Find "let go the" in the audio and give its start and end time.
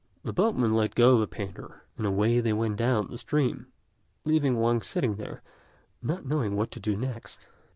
0.73-1.27